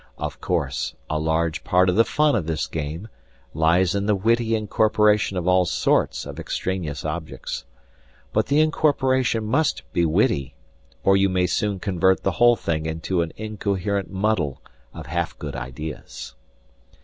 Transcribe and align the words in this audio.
Of 0.17 0.41
course, 0.41 0.95
a 1.11 1.19
large 1.19 1.63
part 1.63 1.87
of 1.87 1.95
the 1.95 2.03
fun 2.03 2.35
of 2.35 2.47
this 2.47 2.65
game 2.65 3.07
lies 3.53 3.93
in 3.93 4.07
the 4.07 4.15
witty 4.15 4.55
incorporation 4.55 5.37
of 5.37 5.47
all 5.47 5.63
sorts 5.63 6.25
of 6.25 6.39
extraneous 6.39 7.05
objects. 7.05 7.65
But 8.33 8.47
the 8.47 8.61
incorporation 8.61 9.43
must 9.45 9.83
be 9.93 10.03
witty, 10.03 10.55
or 11.03 11.15
you 11.15 11.29
may 11.29 11.45
soon 11.45 11.77
convert 11.79 12.23
the 12.23 12.31
whole 12.41 12.55
thing 12.55 12.87
into 12.87 13.21
an 13.21 13.31
incoherent 13.37 14.09
muddle 14.09 14.59
of 14.91 15.05
half 15.05 15.37
good 15.37 15.55
ideas. 15.55 16.33